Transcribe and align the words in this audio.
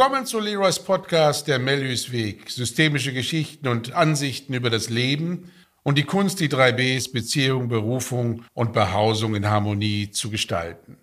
Willkommen 0.00 0.24
zu 0.24 0.40
Leroy's 0.40 0.78
Podcast 0.78 1.46
Der 1.46 1.58
Mellius 1.58 2.10
Weg. 2.10 2.48
Systemische 2.48 3.12
Geschichten 3.12 3.68
und 3.68 3.92
Ansichten 3.92 4.54
über 4.54 4.70
das 4.70 4.88
Leben 4.88 5.50
und 5.82 5.98
die 5.98 6.04
Kunst, 6.04 6.40
die 6.40 6.48
drei 6.48 6.72
Bs 6.72 7.12
Beziehung, 7.12 7.68
Berufung 7.68 8.42
und 8.54 8.72
Behausung 8.72 9.34
in 9.34 9.46
Harmonie 9.46 10.10
zu 10.10 10.30
gestalten. 10.30 10.96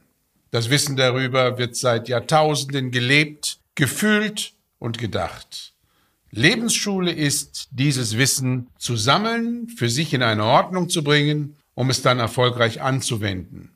Das 0.50 0.72
Wissen 0.72 0.96
darüber 0.96 1.60
wird 1.60 1.76
seit 1.76 2.10
Jahrtausenden 2.10 2.90
gelebt, 2.90 3.60
gefühlt 3.76 4.54
und 4.80 4.98
gedacht. 4.98 5.76
Lebensschule 6.32 7.12
ist, 7.12 7.68
dieses 7.70 8.18
Wissen 8.18 8.66
zu 8.80 8.96
sammeln, 8.96 9.68
für 9.68 9.92
sich 9.92 10.12
in 10.16 10.24
eine 10.24 10.44
Ordnung 10.44 10.90
zu 10.90 11.04
bringen, 11.04 11.56
um 11.76 11.92
es 11.92 12.02
dann 12.02 12.18
erfolgreich 12.18 12.82
anzuwenden. 12.82 13.70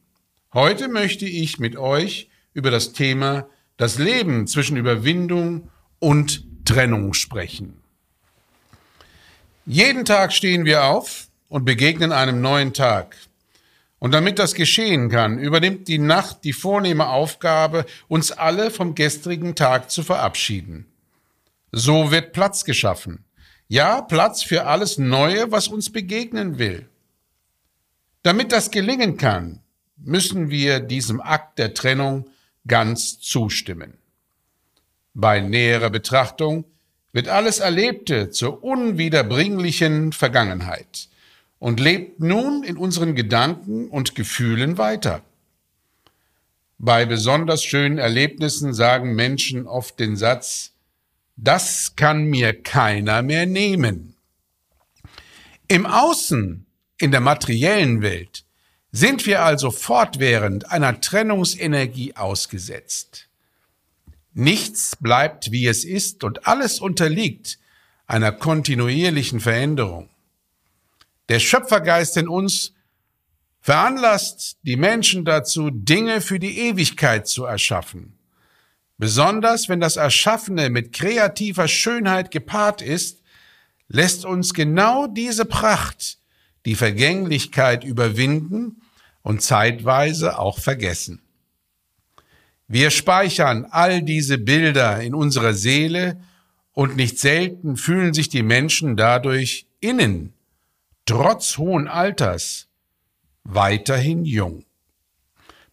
Heute 0.51 0.87
möchte 0.87 1.27
ich 1.27 1.59
mit 1.59 1.77
euch 1.77 2.27
über 2.55 2.71
das 2.71 2.93
Thema 2.93 3.47
das 3.81 3.97
Leben 3.97 4.45
zwischen 4.45 4.77
Überwindung 4.77 5.71
und 5.97 6.45
Trennung 6.65 7.15
sprechen. 7.15 7.81
Jeden 9.65 10.05
Tag 10.05 10.33
stehen 10.33 10.65
wir 10.65 10.83
auf 10.83 11.29
und 11.49 11.65
begegnen 11.65 12.11
einem 12.11 12.41
neuen 12.41 12.73
Tag. 12.73 13.17
Und 13.97 14.13
damit 14.13 14.37
das 14.37 14.53
geschehen 14.53 15.09
kann, 15.09 15.39
übernimmt 15.39 15.87
die 15.87 15.97
Nacht 15.97 16.43
die 16.43 16.53
vornehme 16.53 17.07
Aufgabe, 17.07 17.87
uns 18.07 18.31
alle 18.31 18.69
vom 18.69 18.93
gestrigen 18.93 19.55
Tag 19.55 19.89
zu 19.89 20.03
verabschieden. 20.03 20.85
So 21.71 22.11
wird 22.11 22.33
Platz 22.33 22.65
geschaffen. 22.65 23.25
Ja, 23.67 24.03
Platz 24.03 24.43
für 24.43 24.67
alles 24.67 24.99
Neue, 24.99 25.51
was 25.51 25.67
uns 25.67 25.91
begegnen 25.91 26.59
will. 26.59 26.87
Damit 28.21 28.51
das 28.51 28.69
gelingen 28.69 29.17
kann, 29.17 29.59
müssen 29.97 30.51
wir 30.51 30.81
diesem 30.81 31.19
Akt 31.19 31.57
der 31.57 31.73
Trennung 31.73 32.27
ganz 32.67 33.19
zustimmen. 33.19 33.93
Bei 35.13 35.39
näherer 35.39 35.89
Betrachtung 35.89 36.65
wird 37.11 37.27
alles 37.27 37.59
Erlebte 37.59 38.29
zur 38.29 38.63
unwiederbringlichen 38.63 40.13
Vergangenheit 40.13 41.09
und 41.59 41.79
lebt 41.79 42.19
nun 42.19 42.63
in 42.63 42.77
unseren 42.77 43.15
Gedanken 43.15 43.89
und 43.89 44.15
Gefühlen 44.15 44.77
weiter. 44.77 45.21
Bei 46.77 47.05
besonders 47.05 47.63
schönen 47.63 47.99
Erlebnissen 47.99 48.73
sagen 48.73 49.13
Menschen 49.13 49.67
oft 49.67 49.99
den 49.99 50.15
Satz, 50.15 50.71
das 51.35 51.95
kann 51.95 52.25
mir 52.25 52.59
keiner 52.59 53.21
mehr 53.21 53.45
nehmen. 53.45 54.15
Im 55.67 55.85
Außen, 55.85 56.65
in 56.97 57.11
der 57.11 57.21
materiellen 57.21 58.01
Welt, 58.01 58.45
sind 58.91 59.25
wir 59.25 59.43
also 59.43 59.71
fortwährend 59.71 60.71
einer 60.71 60.99
Trennungsenergie 60.99 62.15
ausgesetzt. 62.15 63.27
Nichts 64.33 64.95
bleibt, 64.97 65.51
wie 65.51 65.67
es 65.67 65.83
ist, 65.83 66.23
und 66.23 66.47
alles 66.47 66.79
unterliegt 66.79 67.59
einer 68.07 68.31
kontinuierlichen 68.31 69.39
Veränderung. 69.39 70.09
Der 71.29 71.39
Schöpfergeist 71.39 72.17
in 72.17 72.27
uns 72.27 72.73
veranlasst 73.61 74.57
die 74.63 74.75
Menschen 74.75 75.23
dazu, 75.23 75.69
Dinge 75.69 76.19
für 76.19 76.39
die 76.39 76.59
Ewigkeit 76.59 77.27
zu 77.27 77.45
erschaffen. 77.45 78.17
Besonders 78.97 79.69
wenn 79.69 79.79
das 79.79 79.95
Erschaffene 79.95 80.69
mit 80.69 80.93
kreativer 80.93 81.67
Schönheit 81.67 82.31
gepaart 82.31 82.81
ist, 82.81 83.21
lässt 83.87 84.25
uns 84.25 84.53
genau 84.53 85.07
diese 85.07 85.45
Pracht 85.45 86.17
die 86.65 86.75
Vergänglichkeit 86.75 87.83
überwinden 87.83 88.80
und 89.21 89.41
zeitweise 89.41 90.39
auch 90.39 90.59
vergessen. 90.59 91.21
Wir 92.67 92.89
speichern 92.89 93.67
all 93.69 94.01
diese 94.01 94.37
Bilder 94.37 95.01
in 95.01 95.13
unserer 95.13 95.53
Seele 95.53 96.21
und 96.71 96.95
nicht 96.95 97.19
selten 97.19 97.75
fühlen 97.75 98.13
sich 98.13 98.29
die 98.29 98.43
Menschen 98.43 98.95
dadurch 98.95 99.67
innen, 99.81 100.33
trotz 101.05 101.57
hohen 101.57 101.87
Alters, 101.87 102.67
weiterhin 103.43 104.23
jung. 104.23 104.63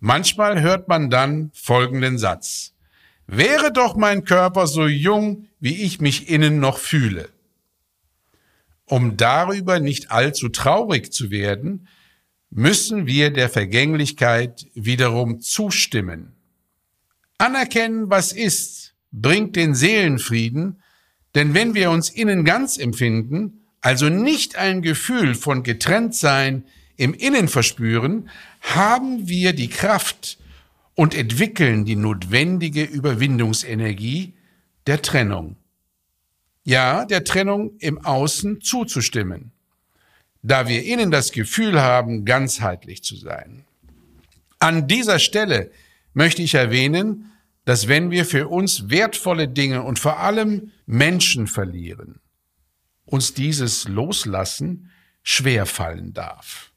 Manchmal 0.00 0.60
hört 0.60 0.88
man 0.88 1.10
dann 1.10 1.50
folgenden 1.54 2.19
Satz. 2.19 2.72
Wäre 3.26 3.72
doch 3.72 3.94
mein 3.94 4.25
Körper 4.25 4.66
so 4.66 4.87
jung, 4.87 5.47
wie 5.60 5.82
ich 5.82 6.00
mich 6.00 6.28
innen 6.28 6.60
noch 6.60 6.78
fühle. 6.78 7.28
Um 8.87 9.16
darüber 9.16 9.81
nicht 9.81 10.10
allzu 10.10 10.48
traurig 10.48 11.12
zu 11.12 11.31
werden, 11.31 11.88
müssen 12.50 13.06
wir 13.06 13.31
der 13.31 13.48
Vergänglichkeit 13.48 14.66
wiederum 14.75 15.41
zustimmen. 15.41 16.32
Anerkennen, 17.38 18.10
was 18.10 18.32
ist, 18.32 18.94
bringt 19.12 19.56
den 19.56 19.75
Seelenfrieden, 19.75 20.82
denn 21.34 21.54
wenn 21.54 21.75
wir 21.75 21.91
uns 21.91 22.10
innen 22.10 22.44
ganz 22.44 22.78
empfinden, 22.78 23.64
also 23.81 24.08
nicht 24.08 24.56
ein 24.56 24.82
Gefühl 24.82 25.34
von 25.34 25.62
Getrenntsein 25.62 26.64
im 26.97 27.14
Innen 27.14 27.48
verspüren, 27.48 28.28
haben 28.60 29.28
wir 29.28 29.53
die 29.53 29.69
Kraft 29.69 30.38
und 30.94 31.14
entwickeln 31.14 31.84
die 31.84 31.97
notwendige 31.97 32.82
Überwindungsenergie 32.82 34.34
der 34.87 35.00
Trennung 35.00 35.56
ja, 36.69 37.06
der 37.06 37.25
Trennung 37.25 37.78
im 37.78 38.04
Außen 38.04 38.60
zuzustimmen, 38.60 39.53
da 40.48 40.66
wir 40.66 40.82
innen 40.82 41.10
das 41.10 41.32
Gefühl 41.32 41.81
haben, 41.81 42.25
ganzheitlich 42.25 43.04
zu 43.04 43.16
sein. 43.16 43.66
An 44.59 44.88
dieser 44.88 45.19
Stelle 45.19 45.70
möchte 46.14 46.42
ich 46.42 46.54
erwähnen, 46.54 47.32
dass 47.66 47.86
wenn 47.86 48.10
wir 48.10 48.25
für 48.25 48.48
uns 48.48 48.88
wertvolle 48.88 49.47
Dinge 49.47 49.82
und 49.82 49.98
vor 49.98 50.20
allem 50.20 50.72
Menschen 50.87 51.47
verlieren, 51.47 52.20
uns 53.04 53.34
dieses 53.34 53.88
Loslassen 53.88 54.91
schwer 55.22 55.66
fallen 55.66 56.14
darf. 56.14 56.72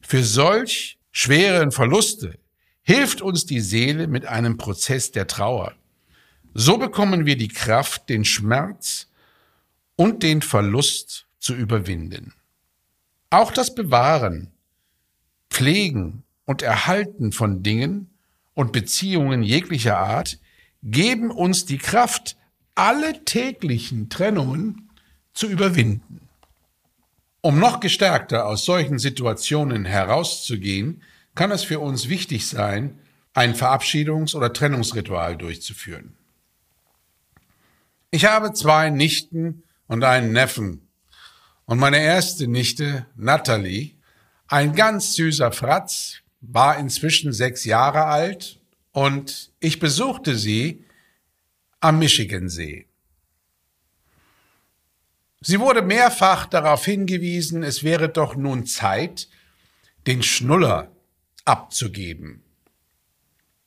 Für 0.00 0.24
solch 0.24 0.98
schweren 1.12 1.70
Verluste 1.70 2.36
hilft 2.82 3.22
uns 3.22 3.46
die 3.46 3.60
Seele 3.60 4.08
mit 4.08 4.26
einem 4.26 4.56
Prozess 4.56 5.12
der 5.12 5.28
Trauer. 5.28 5.76
So 6.52 6.78
bekommen 6.78 7.26
wir 7.26 7.36
die 7.36 7.48
Kraft, 7.48 8.08
den 8.08 8.24
Schmerz 8.24 9.08
und 9.94 10.24
den 10.24 10.42
Verlust 10.42 11.27
zu 11.38 11.54
überwinden. 11.54 12.34
Auch 13.30 13.52
das 13.52 13.74
Bewahren, 13.74 14.50
Pflegen 15.50 16.22
und 16.44 16.62
Erhalten 16.62 17.32
von 17.32 17.62
Dingen 17.62 18.10
und 18.54 18.72
Beziehungen 18.72 19.42
jeglicher 19.42 19.98
Art 19.98 20.38
geben 20.82 21.30
uns 21.30 21.66
die 21.66 21.78
Kraft, 21.78 22.36
alle 22.74 23.24
täglichen 23.24 24.08
Trennungen 24.08 24.90
zu 25.32 25.46
überwinden. 25.48 26.28
Um 27.40 27.58
noch 27.58 27.80
gestärkter 27.80 28.46
aus 28.46 28.64
solchen 28.64 28.98
Situationen 28.98 29.84
herauszugehen, 29.84 31.02
kann 31.34 31.52
es 31.52 31.64
für 31.64 31.78
uns 31.78 32.08
wichtig 32.08 32.48
sein, 32.48 32.98
ein 33.32 33.54
Verabschiedungs- 33.54 34.34
oder 34.34 34.52
Trennungsritual 34.52 35.36
durchzuführen. 35.36 36.16
Ich 38.10 38.24
habe 38.24 38.52
zwei 38.54 38.90
Nichten 38.90 39.62
und 39.86 40.02
einen 40.02 40.32
Neffen. 40.32 40.87
Und 41.68 41.78
meine 41.80 42.00
erste 42.00 42.48
Nichte, 42.48 43.04
Natalie, 43.14 43.90
ein 44.46 44.74
ganz 44.74 45.12
süßer 45.16 45.52
Fratz, 45.52 46.22
war 46.40 46.78
inzwischen 46.78 47.30
sechs 47.34 47.66
Jahre 47.66 48.06
alt 48.06 48.58
und 48.92 49.50
ich 49.60 49.78
besuchte 49.78 50.34
sie 50.34 50.86
am 51.80 51.98
Michigansee. 51.98 52.86
Sie 55.42 55.60
wurde 55.60 55.82
mehrfach 55.82 56.46
darauf 56.46 56.86
hingewiesen, 56.86 57.62
es 57.62 57.84
wäre 57.84 58.08
doch 58.08 58.34
nun 58.34 58.64
Zeit, 58.64 59.28
den 60.06 60.22
Schnuller 60.22 60.90
abzugeben. 61.44 62.42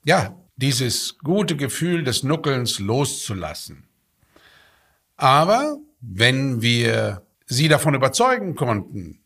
Ja, 0.05 0.35
dieses 0.55 1.19
gute 1.19 1.55
Gefühl 1.55 2.03
des 2.03 2.23
Nuckelns 2.23 2.79
loszulassen. 2.79 3.87
Aber 5.17 5.77
wenn 5.99 6.63
wir 6.63 7.27
sie 7.51 7.67
davon 7.67 7.95
überzeugen 7.95 8.55
konnten, 8.55 9.19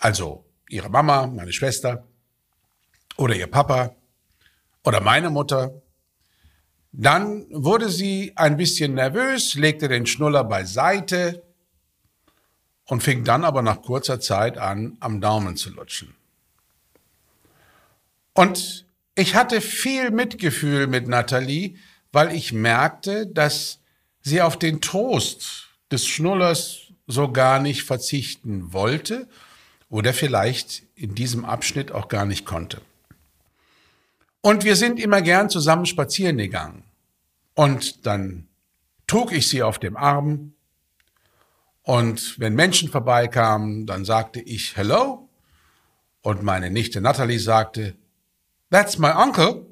also 0.00 0.44
ihre 0.68 0.88
Mama, 0.88 1.28
meine 1.28 1.52
Schwester 1.52 2.08
oder 3.16 3.36
ihr 3.36 3.46
Papa 3.46 3.94
oder 4.82 5.00
meine 5.00 5.30
Mutter, 5.30 5.80
dann 6.90 7.46
wurde 7.50 7.88
sie 7.88 8.32
ein 8.34 8.56
bisschen 8.56 8.94
nervös, 8.94 9.54
legte 9.54 9.86
den 9.86 10.06
Schnuller 10.06 10.42
beiseite 10.42 11.44
und 12.86 13.04
fing 13.04 13.22
dann 13.22 13.44
aber 13.44 13.62
nach 13.62 13.82
kurzer 13.82 14.18
Zeit 14.18 14.58
an, 14.58 14.96
am 14.98 15.20
Daumen 15.20 15.56
zu 15.56 15.70
lutschen. 15.70 16.16
Und 18.32 18.86
ich 19.14 19.36
hatte 19.36 19.60
viel 19.60 20.10
Mitgefühl 20.10 20.88
mit 20.88 21.06
Nathalie, 21.06 21.76
weil 22.10 22.34
ich 22.34 22.52
merkte, 22.52 23.28
dass 23.28 23.78
sie 24.20 24.42
auf 24.42 24.58
den 24.58 24.80
Trost 24.80 25.68
des 25.92 26.08
Schnullers 26.08 26.83
so 27.06 27.30
gar 27.30 27.60
nicht 27.60 27.82
verzichten 27.82 28.72
wollte 28.72 29.28
oder 29.88 30.12
vielleicht 30.12 30.82
in 30.94 31.14
diesem 31.14 31.44
Abschnitt 31.44 31.92
auch 31.92 32.08
gar 32.08 32.24
nicht 32.24 32.46
konnte. 32.46 32.80
Und 34.40 34.64
wir 34.64 34.76
sind 34.76 35.00
immer 35.00 35.22
gern 35.22 35.48
zusammen 35.48 35.86
spazieren 35.86 36.36
gegangen. 36.36 36.84
Und 37.54 38.06
dann 38.06 38.48
trug 39.06 39.32
ich 39.32 39.48
sie 39.48 39.62
auf 39.62 39.78
dem 39.78 39.96
Arm. 39.96 40.54
Und 41.82 42.38
wenn 42.38 42.54
Menschen 42.54 42.90
vorbeikamen, 42.90 43.86
dann 43.86 44.04
sagte 44.04 44.40
ich 44.40 44.76
Hello. 44.76 45.28
Und 46.22 46.42
meine 46.42 46.70
Nichte 46.70 47.00
Natalie 47.00 47.38
sagte, 47.38 47.94
That's 48.70 48.98
my 48.98 49.10
uncle. 49.10 49.66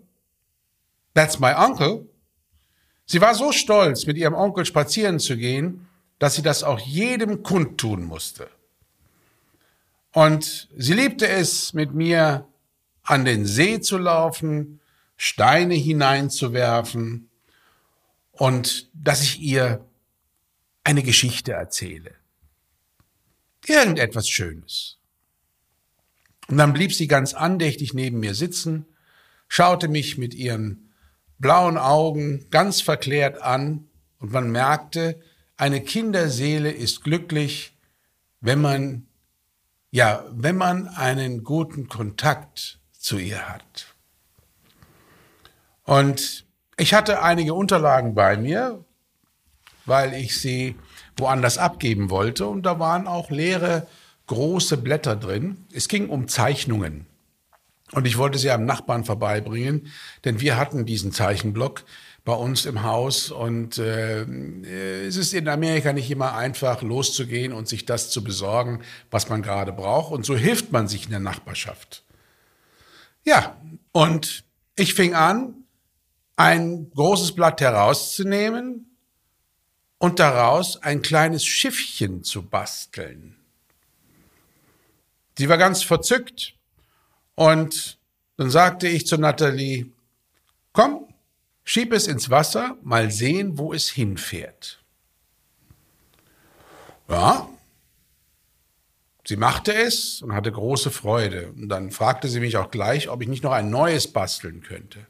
That's 1.15 1.39
my 1.39 1.53
uncle. 1.53 2.07
Sie 3.05 3.21
war 3.21 3.35
so 3.35 3.53
stolz, 3.53 4.07
mit 4.07 4.17
ihrem 4.17 4.35
Onkel 4.35 4.65
spazieren 4.65 5.19
zu 5.19 5.37
gehen, 5.37 5.87
dass 6.23 6.37
sie 6.37 6.43
das 6.43 6.63
auch 6.63 6.79
jedem 6.79 7.43
kundtun 7.43 8.05
musste. 8.05 8.49
Und 10.13 10.69
sie 10.77 10.93
liebte 10.93 11.27
es, 11.27 11.73
mit 11.73 11.95
mir 11.95 12.47
an 13.03 13.25
den 13.25 13.45
See 13.45 13.81
zu 13.81 13.99
laufen, 13.99 14.81
Steine 15.17 15.75
hineinzuwerfen 15.75 17.29
und 18.31 18.89
dass 18.95 19.21
ich 19.21 19.41
ihr 19.41 19.85
eine 20.85 21.03
Geschichte 21.03 21.55
erzähle. 21.55 22.15
Irgendetwas 23.67 24.29
Schönes. 24.29 24.99
Und 26.47 26.57
dann 26.57 26.73
blieb 26.73 26.95
sie 26.95 27.09
ganz 27.09 27.35
andächtig 27.35 27.95
neben 27.95 28.21
mir 28.21 28.37
sitzen, 28.37 28.87
schaute 29.49 29.89
mich 29.89 30.19
mit 30.19 30.35
ihren 30.35 30.93
blauen 31.41 31.79
Augen 31.79 32.47
ganz 32.51 32.81
verklärt 32.81 33.43
an 33.43 33.89
und 34.21 34.31
man 34.31 34.53
merkte, 34.53 35.21
eine 35.57 35.81
Kinderseele 35.81 36.71
ist 36.71 37.03
glücklich, 37.03 37.77
wenn 38.41 38.61
man, 38.61 39.07
ja, 39.91 40.25
wenn 40.31 40.57
man 40.57 40.89
einen 40.89 41.45
guten 41.45 41.89
Kontakt 41.89 42.81
zu 42.93 43.19
ihr 43.19 43.49
hat. 43.49 43.95
Und 45.85 46.47
ich 46.77 46.95
hatte 46.95 47.23
einige 47.23 47.55
Unterlagen 47.55 48.15
bei 48.15 48.37
mir, 48.37 48.85
weil 49.85 50.15
ich 50.15 50.41
sie 50.41 50.77
woanders 51.17 51.59
abgeben 51.59 52.11
wollte 52.11 52.47
und 52.47 52.65
da 52.65 52.79
waren 52.79 53.07
auch 53.07 53.31
leere 53.31 53.87
große 54.27 54.77
Blätter 54.79 55.17
drin. 55.17 55.67
Es 55.73 55.89
ging 55.89 56.09
um 56.09 56.29
Zeichnungen. 56.29 57.07
Und 57.93 58.07
ich 58.07 58.17
wollte 58.17 58.39
sie 58.39 58.51
am 58.51 58.65
Nachbarn 58.65 59.05
vorbeibringen, 59.05 59.93
denn 60.25 60.41
wir 60.41 60.57
hatten 60.57 60.87
diesen 60.87 61.13
Zeichenblock 61.13 61.85
bei 62.25 62.35
uns 62.35 62.67
im 62.67 62.85
Haus 62.85 63.31
und 63.31 63.79
äh, 63.79 64.23
es 65.07 65.17
ist 65.17 65.35
in 65.35 65.49
Amerika 65.49 65.93
nicht 65.93 66.11
immer 66.11 66.35
einfach 66.37 66.83
loszugehen 66.83 67.53
und 67.53 67.69
sich 67.69 67.85
das 67.85 68.11
zu 68.11 68.23
besorgen, 68.23 68.83
was 69.11 69.29
man 69.29 69.43
gerade 69.43 69.73
braucht 69.73 70.13
und 70.13 70.25
so 70.25 70.37
hilft 70.37 70.71
man 70.71 70.87
sich 70.87 71.05
in 71.05 71.11
der 71.11 71.21
Nachbarschaft. 71.21 72.05
Ja, 73.25 73.57
und 73.91 74.45
ich 74.77 74.95
fing 74.95 75.15
an, 75.15 75.65
ein 76.37 76.91
großes 76.91 77.35
Blatt 77.35 77.61
herauszunehmen 77.61 78.97
und 79.99 80.19
daraus 80.19 80.83
ein 80.83 81.03
kleines 81.03 81.45
Schiffchen 81.45 82.23
zu 82.23 82.43
basteln. 82.43 83.37
Sie 85.39 85.49
war 85.49 85.59
ganz 85.59 85.83
verzückt 85.83 86.55
und 87.35 87.99
dann 88.37 88.51
sagte 88.51 88.87
ich 88.89 89.07
zu 89.07 89.19
Natalie, 89.19 89.87
komm, 90.73 91.12
schieb 91.65 91.93
es 91.93 92.07
ins 92.07 92.31
Wasser, 92.31 92.77
mal 92.83 93.11
sehen, 93.11 93.59
wo 93.59 93.73
es 93.73 93.89
hinfährt. 93.89 94.83
Ja, 97.09 97.49
sie 99.27 99.37
machte 99.37 99.75
es 99.75 100.23
und 100.23 100.35
hatte 100.35 100.51
große 100.51 100.91
Freude. 100.91 101.53
Und 101.53 101.69
dann 101.69 101.91
fragte 101.91 102.29
sie 102.29 102.41
mich 102.41 102.57
auch 102.57 102.71
gleich, 102.71 103.09
ob 103.09 103.23
ich 103.23 103.29
nicht 103.29 103.45
noch 103.45 103.53
ein 103.53 103.71
neues 103.71 104.09
basteln 104.13 104.63
könnte. 104.63 105.07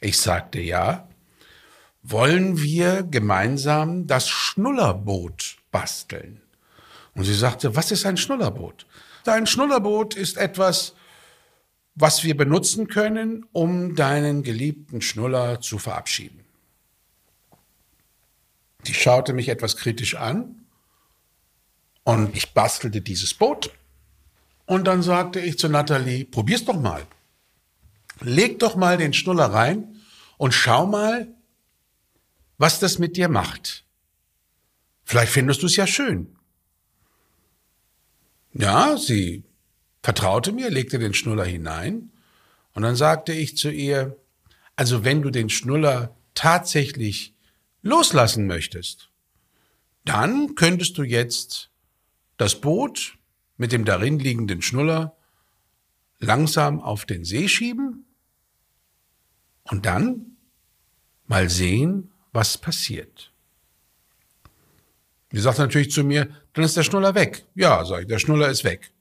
Ich 0.00 0.20
sagte 0.20 0.60
ja. 0.60 1.08
Wollen 2.04 2.60
wir 2.60 3.04
gemeinsam 3.04 4.08
das 4.08 4.28
Schnullerboot 4.28 5.58
basteln? 5.70 6.42
Und 7.14 7.24
sie 7.24 7.34
sagte, 7.34 7.76
was 7.76 7.92
ist 7.92 8.04
ein 8.06 8.16
Schnullerboot? 8.16 8.86
Dein 9.22 9.46
Schnullerboot 9.46 10.16
ist 10.16 10.36
etwas, 10.36 10.94
was 11.94 12.24
wir 12.24 12.36
benutzen 12.36 12.88
können, 12.88 13.44
um 13.52 13.94
deinen 13.96 14.42
geliebten 14.42 15.02
Schnuller 15.02 15.60
zu 15.60 15.78
verabschieden. 15.78 16.40
Die 18.86 18.94
schaute 18.94 19.32
mich 19.32 19.48
etwas 19.48 19.76
kritisch 19.76 20.16
an 20.16 20.66
und 22.04 22.36
ich 22.36 22.52
bastelte 22.52 23.00
dieses 23.00 23.34
Boot. 23.34 23.70
Und 24.66 24.86
dann 24.86 25.02
sagte 25.02 25.40
ich 25.40 25.58
zu 25.58 25.68
Nathalie, 25.68 26.24
probier's 26.24 26.64
doch 26.64 26.80
mal. 26.80 27.06
Leg 28.20 28.58
doch 28.58 28.76
mal 28.76 28.96
den 28.96 29.12
Schnuller 29.12 29.46
rein 29.46 30.00
und 30.38 30.52
schau 30.52 30.86
mal, 30.86 31.28
was 32.58 32.80
das 32.80 32.98
mit 32.98 33.16
dir 33.16 33.28
macht. 33.28 33.84
Vielleicht 35.04 35.32
findest 35.32 35.62
du 35.62 35.66
es 35.66 35.76
ja 35.76 35.86
schön. 35.86 36.36
Ja, 38.54 38.96
sie 38.96 39.44
vertraute 40.02 40.52
mir, 40.52 40.70
legte 40.70 40.98
den 40.98 41.14
Schnuller 41.14 41.44
hinein 41.44 42.10
und 42.74 42.82
dann 42.82 42.96
sagte 42.96 43.32
ich 43.32 43.56
zu 43.56 43.70
ihr, 43.70 44.16
also 44.76 45.04
wenn 45.04 45.22
du 45.22 45.30
den 45.30 45.50
Schnuller 45.50 46.16
tatsächlich 46.34 47.34
loslassen 47.82 48.46
möchtest, 48.46 49.10
dann 50.04 50.54
könntest 50.54 50.98
du 50.98 51.02
jetzt 51.02 51.70
das 52.36 52.60
Boot 52.60 53.18
mit 53.56 53.72
dem 53.72 53.84
darin 53.84 54.18
liegenden 54.18 54.62
Schnuller 54.62 55.16
langsam 56.18 56.80
auf 56.80 57.04
den 57.04 57.24
See 57.24 57.48
schieben 57.48 58.04
und 59.64 59.86
dann 59.86 60.36
mal 61.26 61.48
sehen, 61.48 62.10
was 62.32 62.58
passiert. 62.58 63.32
Die 65.30 65.40
sagt 65.40 65.58
natürlich 65.58 65.90
zu 65.90 66.04
mir, 66.04 66.28
dann 66.52 66.64
ist 66.64 66.76
der 66.76 66.82
Schnuller 66.82 67.14
weg. 67.14 67.46
Ja, 67.54 67.84
sag 67.84 68.02
ich, 68.02 68.06
der 68.08 68.18
Schnuller 68.18 68.48
ist 68.48 68.64
weg. 68.64 68.92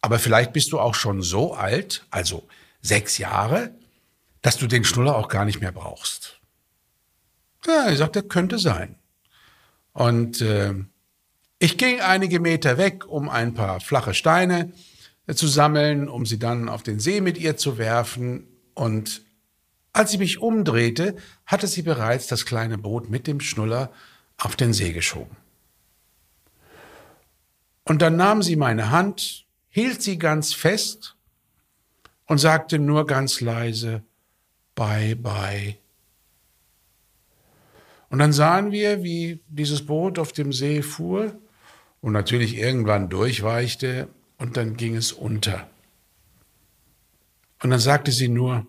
Aber 0.00 0.18
vielleicht 0.18 0.52
bist 0.52 0.72
du 0.72 0.78
auch 0.78 0.94
schon 0.94 1.22
so 1.22 1.54
alt, 1.54 2.06
also 2.10 2.46
sechs 2.82 3.18
Jahre, 3.18 3.74
dass 4.42 4.56
du 4.56 4.66
den 4.66 4.84
Schnuller 4.84 5.16
auch 5.16 5.28
gar 5.28 5.44
nicht 5.44 5.60
mehr 5.60 5.72
brauchst. 5.72 6.38
Ja, 7.66 7.90
ich 7.90 7.98
sagte, 7.98 8.22
könnte 8.22 8.58
sein. 8.58 8.96
Und 9.92 10.40
äh, 10.40 10.74
ich 11.58 11.76
ging 11.76 12.00
einige 12.00 12.38
Meter 12.38 12.78
weg, 12.78 13.06
um 13.06 13.28
ein 13.28 13.54
paar 13.54 13.80
flache 13.80 14.14
Steine 14.14 14.72
äh, 15.26 15.34
zu 15.34 15.48
sammeln, 15.48 16.08
um 16.08 16.24
sie 16.24 16.38
dann 16.38 16.68
auf 16.68 16.84
den 16.84 17.00
See 17.00 17.20
mit 17.20 17.36
ihr 17.36 17.56
zu 17.56 17.78
werfen. 17.78 18.46
Und 18.74 19.22
als 19.92 20.12
ich 20.12 20.20
mich 20.20 20.38
umdrehte, 20.38 21.16
hatte 21.46 21.66
sie 21.66 21.82
bereits 21.82 22.28
das 22.28 22.46
kleine 22.46 22.78
Boot 22.78 23.10
mit 23.10 23.26
dem 23.26 23.40
Schnuller 23.40 23.90
auf 24.36 24.54
den 24.54 24.72
See 24.72 24.92
geschoben. 24.92 25.36
Und 27.82 28.02
dann 28.02 28.16
nahm 28.16 28.42
sie 28.42 28.54
meine 28.54 28.90
Hand, 28.90 29.46
hielt 29.70 30.02
sie 30.02 30.18
ganz 30.18 30.52
fest 30.52 31.16
und 32.26 32.38
sagte 32.38 32.78
nur 32.78 33.06
ganz 33.06 33.40
leise, 33.40 34.02
Bye, 34.74 35.16
bye. 35.16 35.76
Und 38.10 38.20
dann 38.20 38.32
sahen 38.32 38.70
wir, 38.70 39.02
wie 39.02 39.40
dieses 39.48 39.84
Boot 39.84 40.18
auf 40.20 40.32
dem 40.32 40.52
See 40.52 40.82
fuhr 40.82 41.36
und 42.00 42.12
natürlich 42.12 42.56
irgendwann 42.56 43.08
durchweichte 43.08 44.08
und 44.38 44.56
dann 44.56 44.76
ging 44.76 44.94
es 44.94 45.12
unter. 45.12 45.68
Und 47.62 47.70
dann 47.70 47.80
sagte 47.80 48.12
sie 48.12 48.28
nur, 48.28 48.66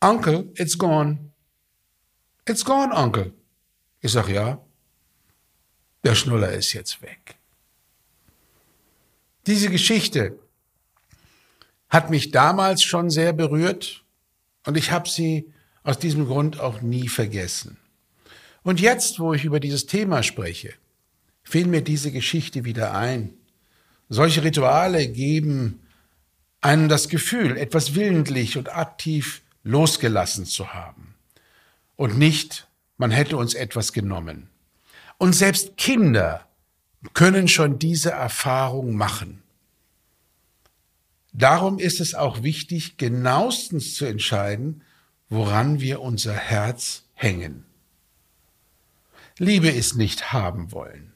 Uncle, 0.00 0.50
it's 0.56 0.76
gone. 0.76 1.30
It's 2.48 2.64
gone, 2.64 2.92
Uncle. 2.92 3.32
Ich 4.00 4.12
sag 4.12 4.28
ja, 4.28 4.60
der 6.04 6.14
Schnuller 6.14 6.52
ist 6.52 6.72
jetzt 6.72 7.00
weg. 7.00 7.36
Diese 9.46 9.70
Geschichte 9.70 10.38
hat 11.88 12.10
mich 12.10 12.30
damals 12.32 12.82
schon 12.82 13.10
sehr 13.10 13.32
berührt 13.32 14.04
und 14.64 14.76
ich 14.76 14.90
habe 14.90 15.08
sie 15.08 15.52
aus 15.84 15.98
diesem 15.98 16.26
Grund 16.26 16.58
auch 16.58 16.80
nie 16.80 17.08
vergessen. 17.08 17.76
Und 18.64 18.80
jetzt, 18.80 19.20
wo 19.20 19.32
ich 19.32 19.44
über 19.44 19.60
dieses 19.60 19.86
Thema 19.86 20.24
spreche, 20.24 20.74
fiel 21.44 21.68
mir 21.68 21.82
diese 21.82 22.10
Geschichte 22.10 22.64
wieder 22.64 22.92
ein. 22.92 23.34
Solche 24.08 24.42
Rituale 24.42 25.06
geben 25.08 25.80
einem 26.60 26.88
das 26.88 27.08
Gefühl, 27.08 27.56
etwas 27.56 27.94
willentlich 27.94 28.58
und 28.58 28.74
aktiv 28.74 29.42
losgelassen 29.62 30.46
zu 30.46 30.74
haben. 30.74 31.14
Und 31.94 32.18
nicht, 32.18 32.66
man 32.98 33.12
hätte 33.12 33.36
uns 33.36 33.54
etwas 33.54 33.92
genommen. 33.92 34.48
Und 35.18 35.34
selbst 35.34 35.76
Kinder 35.76 36.45
können 37.14 37.48
schon 37.48 37.78
diese 37.78 38.10
Erfahrung 38.10 38.94
machen. 38.96 39.42
Darum 41.32 41.78
ist 41.78 42.00
es 42.00 42.14
auch 42.14 42.42
wichtig, 42.42 42.96
genauestens 42.96 43.94
zu 43.94 44.06
entscheiden, 44.06 44.82
woran 45.28 45.80
wir 45.80 46.00
unser 46.00 46.34
Herz 46.34 47.04
hängen. 47.12 47.64
Liebe 49.38 49.68
ist 49.68 49.96
nicht 49.96 50.32
haben 50.32 50.72
wollen, 50.72 51.12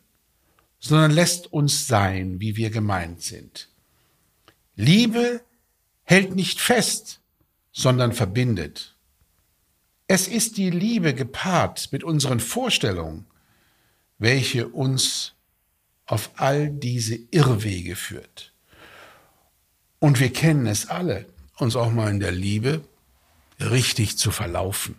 sondern 0.79 1.11
lässt 1.11 1.53
uns 1.53 1.87
sein, 1.87 2.41
wie 2.41 2.57
wir 2.57 2.71
gemeint 2.71 3.23
sind. 3.23 3.69
Liebe 4.77 5.41
hält 6.05 6.35
nicht 6.35 6.61
fest, 6.61 7.21
sondern 7.73 8.13
verbindet. 8.13 8.97
Es 10.07 10.29
ist 10.29 10.57
die 10.57 10.71
Liebe 10.71 11.15
gepaart 11.15 11.93
mit 11.93 12.05
unseren 12.05 12.41
Vorstellungen, 12.41 13.27
welche 14.19 14.69
uns 14.69 15.35
auf 16.11 16.33
all 16.37 16.71
diese 16.71 17.15
Irrwege 17.31 17.95
führt. 17.95 18.53
Und 20.01 20.19
wir 20.19 20.33
kennen 20.33 20.67
es 20.67 20.89
alle, 20.89 21.27
uns 21.57 21.77
auch 21.77 21.93
mal 21.93 22.11
in 22.11 22.19
der 22.19 22.33
Liebe 22.33 22.83
richtig 23.61 24.19
zu 24.19 24.33
verlaufen. 24.33 24.97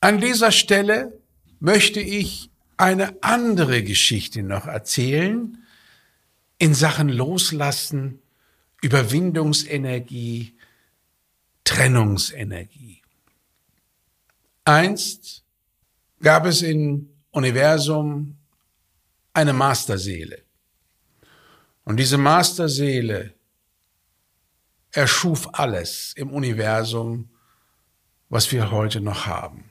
An 0.00 0.18
dieser 0.18 0.50
Stelle 0.50 1.20
möchte 1.60 2.00
ich 2.00 2.48
eine 2.78 3.22
andere 3.22 3.82
Geschichte 3.82 4.42
noch 4.42 4.66
erzählen 4.66 5.58
in 6.56 6.72
Sachen 6.72 7.10
Loslassen, 7.10 8.22
Überwindungsenergie, 8.80 10.56
Trennungsenergie. 11.64 13.02
Einst 14.64 15.44
gab 16.22 16.46
es 16.46 16.62
im 16.62 17.13
Universum 17.34 18.36
eine 19.32 19.52
Masterseele. 19.52 20.42
Und 21.84 21.98
diese 21.98 22.18
Masterseele 22.18 23.34
erschuf 24.92 25.48
alles 25.52 26.12
im 26.16 26.30
Universum, 26.30 27.28
was 28.28 28.50
wir 28.52 28.70
heute 28.70 29.00
noch 29.00 29.26
haben 29.26 29.70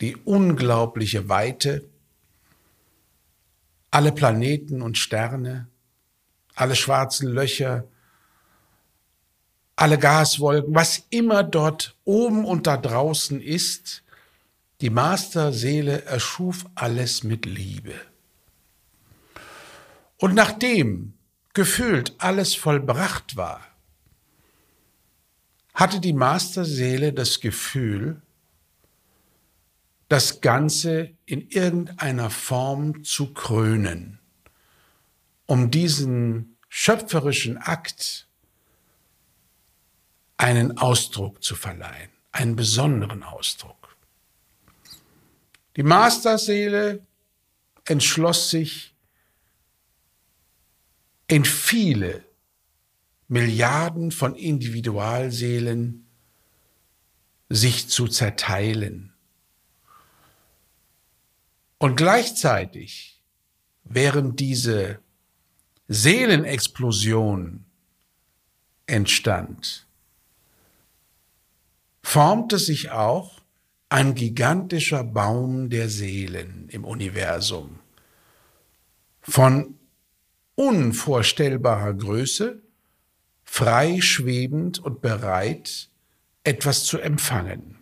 die 0.00 0.16
unglaubliche 0.16 1.28
Weite, 1.28 1.88
alle 3.90 4.12
Planeten 4.12 4.82
und 4.82 4.96
Sterne, 4.96 5.68
alle 6.54 6.74
schwarzen 6.74 7.28
Löcher, 7.28 7.86
alle 9.76 9.98
Gaswolken, 9.98 10.74
was 10.74 11.04
immer 11.10 11.42
dort 11.42 11.96
oben 12.04 12.44
und 12.44 12.66
da 12.66 12.76
draußen 12.76 13.40
ist, 13.40 14.02
die 14.80 14.90
Masterseele 14.90 16.04
erschuf 16.04 16.64
alles 16.74 17.22
mit 17.22 17.44
Liebe. 17.46 17.94
Und 20.16 20.34
nachdem 20.34 21.14
gefühlt 21.52 22.14
alles 22.18 22.54
vollbracht 22.54 23.36
war, 23.36 23.66
hatte 25.74 26.00
die 26.00 26.12
Masterseele 26.12 27.12
das 27.12 27.40
Gefühl, 27.40 28.20
das 30.08 30.40
Ganze 30.40 31.12
in 31.24 31.48
irgendeiner 31.48 32.30
Form 32.30 33.04
zu 33.04 33.32
krönen, 33.32 34.18
um 35.46 35.70
diesen 35.70 36.56
schöpferischen 36.68 37.58
Akt 37.58 38.28
einen 40.36 40.78
Ausdruck 40.78 41.42
zu 41.42 41.54
verleihen, 41.54 42.10
einen 42.32 42.56
besonderen 42.56 43.22
Ausdruck. 43.22 43.89
Die 45.76 45.82
Masterseele 45.82 47.06
entschloss 47.84 48.50
sich, 48.50 48.94
in 51.30 51.44
viele 51.44 52.24
Milliarden 53.28 54.10
von 54.10 54.34
Individualseelen 54.34 56.08
sich 57.48 57.88
zu 57.88 58.08
zerteilen. 58.08 59.12
Und 61.78 61.96
gleichzeitig, 61.96 63.22
während 63.84 64.40
diese 64.40 64.98
Seelenexplosion 65.86 67.64
entstand, 68.86 69.86
formte 72.02 72.58
sich 72.58 72.90
auch 72.90 73.39
ein 73.90 74.14
gigantischer 74.14 75.02
Baum 75.02 75.68
der 75.68 75.88
Seelen 75.88 76.68
im 76.68 76.84
Universum 76.84 77.80
von 79.20 79.74
unvorstellbarer 80.54 81.94
Größe, 81.94 82.62
frei 83.42 84.00
schwebend 84.00 84.78
und 84.78 85.02
bereit, 85.02 85.88
etwas 86.44 86.84
zu 86.84 86.98
empfangen. 86.98 87.78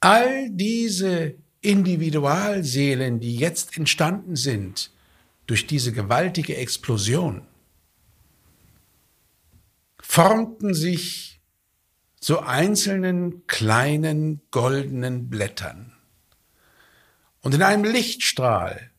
All 0.00 0.50
diese 0.50 1.34
Individualseelen, 1.62 3.20
die 3.20 3.36
jetzt 3.36 3.78
entstanden 3.78 4.36
sind 4.36 4.90
durch 5.46 5.66
diese 5.66 5.92
gewaltige 5.92 6.56
Explosion, 6.56 7.46
formten 9.98 10.74
sich 10.74 11.31
zu 12.22 12.38
einzelnen 12.40 13.48
kleinen 13.48 14.40
goldenen 14.52 15.28
Blättern. 15.28 15.92
Und 17.40 17.52
in 17.56 17.62
einem 17.62 17.82
Lichtstrahl 17.82 18.92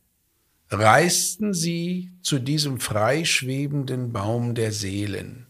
reisten 0.70 1.54
sie 1.54 2.12
zu 2.22 2.38
diesem 2.38 2.82
freischwebenden 2.82 4.12
Baum 4.12 4.56
der 4.56 4.74
Seelen. 4.74 5.48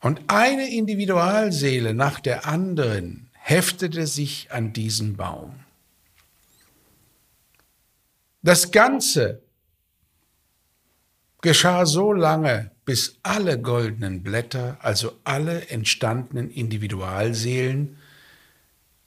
Und 0.00 0.22
eine 0.26 0.74
Individualseele 0.74 1.94
nach 1.94 2.18
der 2.18 2.48
anderen 2.48 3.30
heftete 3.34 4.08
sich 4.08 4.50
an 4.50 4.72
diesen 4.72 5.16
Baum. 5.16 5.60
Das 8.42 8.72
Ganze 8.72 9.40
geschah 11.42 11.84
so 11.84 12.12
lange, 12.12 12.70
bis 12.84 13.18
alle 13.22 13.60
goldenen 13.60 14.22
Blätter, 14.22 14.78
also 14.80 15.18
alle 15.24 15.68
entstandenen 15.68 16.50
Individualseelen, 16.50 17.98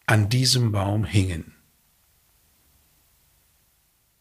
an 0.06 0.30
diesem 0.30 0.72
Baum 0.72 1.04
hingen. 1.04 1.56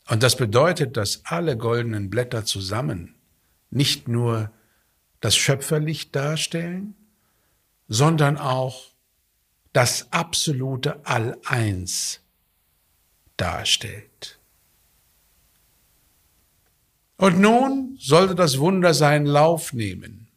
Und 0.09 0.23
das 0.23 0.37
bedeutet, 0.37 0.97
dass 0.97 1.25
alle 1.25 1.57
goldenen 1.57 2.11
Blätter 2.11 2.45
zusammen 2.45 3.15
nicht 3.71 4.09
nur 4.09 4.51
das 5.21 5.37
Schöpferlicht 5.37 6.15
darstellen, 6.15 6.95
sondern 7.89 8.37
auch 8.37 8.91
das 9.73 10.13
absolute 10.13 11.05
All-Eins 11.05 12.21
darstellt. 13.37 14.39
Und 17.17 17.39
nun 17.39 17.97
sollte 17.99 18.35
das 18.35 18.59
Wunder 18.59 18.93
seinen 18.93 19.27
Lauf 19.27 19.73
nehmen. 19.73 20.29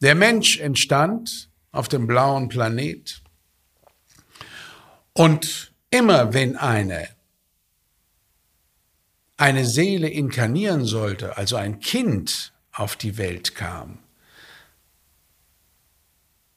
Der 0.00 0.14
Mensch 0.14 0.58
entstand 0.58 1.48
auf 1.72 1.88
dem 1.88 2.06
blauen 2.06 2.48
Planet 2.48 3.22
und 5.14 5.72
immer 5.90 6.34
wenn 6.34 6.56
eine 6.56 7.08
eine 9.36 9.64
Seele 9.64 10.08
inkarnieren 10.08 10.84
sollte, 10.84 11.36
also 11.36 11.56
ein 11.56 11.80
Kind 11.80 12.52
auf 12.72 12.96
die 12.96 13.16
Welt 13.18 13.54
kam, 13.54 13.98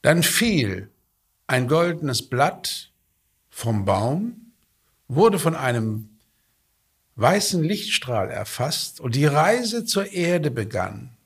dann 0.01 0.24
fiel 0.24 0.91
ein 1.48 1.67
goldenes 1.67 2.29
Blatt 2.29 2.91
vom 3.50 3.86
Baum, 3.86 4.53
wurde 5.07 5.39
von 5.39 5.55
einem 5.55 6.16
weißen 7.17 7.63
Lichtstrahl 7.63 8.29
erfasst 8.29 9.01
und 9.01 9.15
die 9.15 9.25
Reise 9.25 9.86
zur 9.86 10.12
Erde 10.12 10.51
begann, 10.51 11.17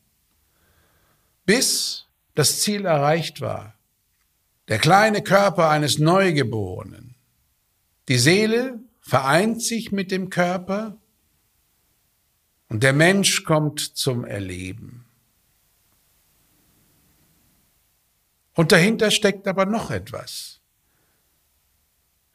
bis 1.45 2.07
das 2.33 2.61
Ziel 2.61 2.85
erreicht 2.85 3.41
war. 3.41 3.75
Der 4.69 4.79
kleine 4.79 5.21
Körper 5.21 5.69
eines 5.69 5.99
Neugeborenen. 5.99 7.15
Die 8.07 8.17
Seele 8.17 8.79
vereint 9.01 9.61
sich 9.61 9.91
mit 9.91 10.11
dem 10.11 10.29
Körper 10.29 10.97
und 12.69 12.83
der 12.83 12.93
Mensch 12.93 13.43
kommt 13.43 13.81
zum 13.81 14.23
Erleben. 14.23 15.05
Und 18.53 18.71
dahinter 18.71 19.11
steckt 19.11 19.45
aber 19.45 19.65
noch 19.65 19.91
etwas. 19.91 20.60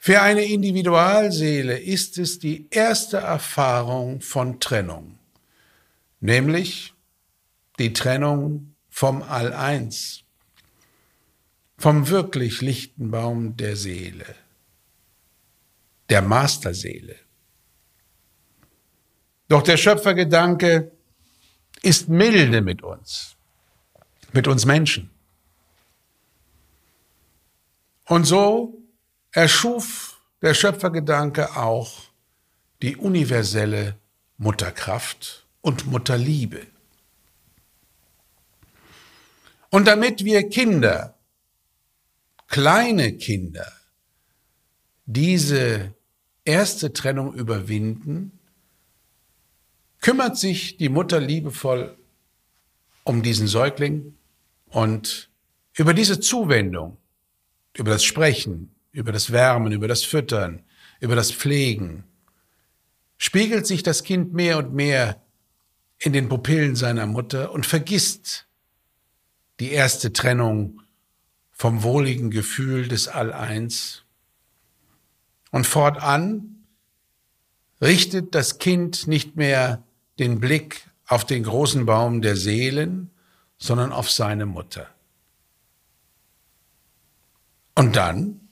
Für 0.06 0.22
eine 0.22 0.44
Individualseele 0.44 1.80
ist 1.80 2.16
es 2.16 2.38
die 2.38 2.68
erste 2.70 3.16
Erfahrung 3.16 4.20
von 4.20 4.60
Trennung, 4.60 5.18
nämlich 6.20 6.94
die 7.80 7.92
Trennung 7.92 8.76
vom 8.88 9.24
All-Eins, 9.24 10.22
vom 11.76 12.06
wirklich 12.08 12.60
lichten 12.60 13.10
Baum 13.10 13.56
der 13.56 13.74
Seele, 13.74 14.36
der 16.08 16.22
Masterseele. 16.22 17.16
Doch 19.48 19.62
der 19.62 19.76
Schöpfergedanke 19.76 20.92
ist 21.82 22.08
milde 22.08 22.60
mit 22.60 22.80
uns, 22.84 23.34
mit 24.32 24.46
uns 24.46 24.66
Menschen. 24.66 25.10
Und 28.04 28.22
so 28.22 28.85
erschuf 29.36 30.18
der 30.40 30.54
Schöpfergedanke 30.54 31.56
auch 31.56 32.04
die 32.80 32.96
universelle 32.96 33.98
Mutterkraft 34.38 35.46
und 35.60 35.86
Mutterliebe. 35.86 36.66
Und 39.68 39.86
damit 39.86 40.24
wir 40.24 40.48
Kinder, 40.48 41.18
kleine 42.48 43.12
Kinder, 43.18 43.70
diese 45.04 45.94
erste 46.46 46.94
Trennung 46.94 47.34
überwinden, 47.34 48.38
kümmert 50.00 50.38
sich 50.38 50.78
die 50.78 50.88
Mutter 50.88 51.20
liebevoll 51.20 51.98
um 53.04 53.22
diesen 53.22 53.48
Säugling 53.48 54.16
und 54.70 55.28
über 55.74 55.92
diese 55.92 56.20
Zuwendung, 56.20 56.96
über 57.76 57.90
das 57.90 58.02
Sprechen, 58.02 58.75
über 58.96 59.12
das 59.12 59.30
Wärmen, 59.30 59.72
über 59.72 59.88
das 59.88 60.04
Füttern, 60.04 60.62
über 61.00 61.14
das 61.14 61.30
Pflegen, 61.30 62.04
spiegelt 63.18 63.66
sich 63.66 63.82
das 63.82 64.04
Kind 64.04 64.32
mehr 64.32 64.56
und 64.56 64.72
mehr 64.72 65.20
in 65.98 66.14
den 66.14 66.30
Pupillen 66.30 66.76
seiner 66.76 67.04
Mutter 67.04 67.52
und 67.52 67.66
vergisst 67.66 68.46
die 69.60 69.70
erste 69.70 70.14
Trennung 70.14 70.80
vom 71.52 71.82
wohligen 71.82 72.30
Gefühl 72.30 72.88
des 72.88 73.06
All-Eins. 73.08 74.02
Und 75.50 75.66
fortan 75.66 76.64
richtet 77.82 78.34
das 78.34 78.58
Kind 78.58 79.06
nicht 79.06 79.36
mehr 79.36 79.82
den 80.18 80.40
Blick 80.40 80.88
auf 81.06 81.26
den 81.26 81.42
großen 81.42 81.84
Baum 81.84 82.22
der 82.22 82.36
Seelen, 82.36 83.10
sondern 83.58 83.92
auf 83.92 84.10
seine 84.10 84.46
Mutter. 84.46 84.88
Und 87.74 87.96
dann, 87.96 88.45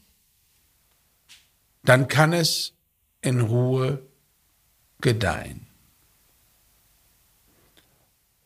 dann 1.84 2.08
kann 2.08 2.32
es 2.32 2.72
in 3.20 3.40
Ruhe 3.40 4.02
gedeihen. 5.00 5.66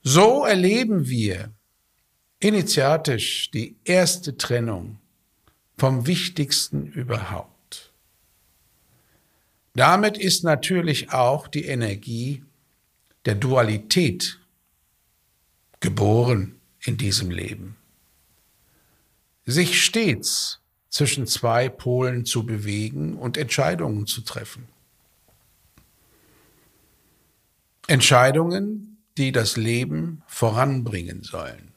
So 0.02 0.45
erleben 0.45 1.09
wir 1.09 1.52
initiatisch 2.40 3.50
die 3.50 3.76
erste 3.85 4.37
Trennung 4.37 4.99
vom 5.76 6.07
Wichtigsten 6.07 6.87
überhaupt. 6.87 7.92
Damit 9.75 10.18
ist 10.18 10.45
natürlich 10.45 11.12
auch 11.12 11.47
die 11.47 11.64
Energie 11.64 12.42
der 13.25 13.35
Dualität 13.35 14.40
geboren 15.80 16.61
in 16.80 16.97
diesem 16.97 17.30
Leben. 17.30 17.76
Sich 19.45 19.83
stets 19.83 20.61
zwischen 20.99 21.28
zwei 21.28 21.69
Polen 21.69 22.25
zu 22.25 22.45
bewegen 22.45 23.17
und 23.17 23.37
Entscheidungen 23.37 24.09
zu 24.09 24.23
treffen. 24.23 24.67
Entscheidungen, 27.87 28.99
die 29.17 29.31
das 29.31 29.57
Leben 29.57 30.25
voranbringen 30.26 31.23
sollen. 31.23 31.71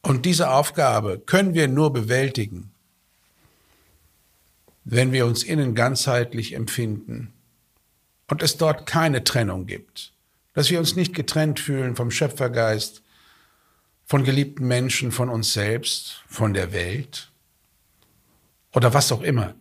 Und 0.00 0.24
diese 0.24 0.48
Aufgabe 0.48 1.18
können 1.18 1.52
wir 1.52 1.68
nur 1.68 1.92
bewältigen, 1.92 2.70
wenn 4.84 5.12
wir 5.12 5.26
uns 5.26 5.42
innen 5.42 5.74
ganzheitlich 5.74 6.54
empfinden 6.54 7.34
und 8.26 8.42
es 8.42 8.56
dort 8.56 8.86
keine 8.86 9.22
Trennung 9.22 9.66
gibt, 9.66 10.14
dass 10.54 10.70
wir 10.70 10.78
uns 10.78 10.96
nicht 10.96 11.14
getrennt 11.14 11.60
fühlen 11.60 11.94
vom 11.94 12.10
Schöpfergeist, 12.10 13.02
von 14.10 14.24
geliebten 14.24 14.66
Menschen, 14.66 15.12
von 15.12 15.28
uns 15.28 15.52
selbst, 15.52 16.24
von 16.26 16.52
der 16.52 16.72
Welt 16.72 17.30
oder 18.72 18.92
was 18.92 19.12
auch 19.12 19.22
immer, 19.22 19.54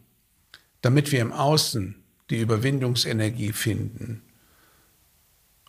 damit 0.82 1.12
wir 1.12 1.22
im 1.22 1.32
Außen 1.32 2.04
die 2.32 2.40
Überwindungsenergie 2.40 3.54
finden 3.54 4.24